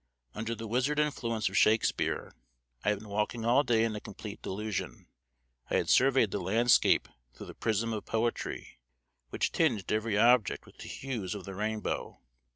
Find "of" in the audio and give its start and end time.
1.47-1.55, 7.93-8.07, 11.35-11.45